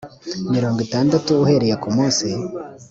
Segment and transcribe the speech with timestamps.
[0.53, 2.27] mirongo itandatu uhereye ku munsi